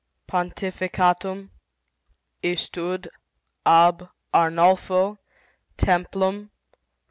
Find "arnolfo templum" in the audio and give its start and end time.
4.33-6.49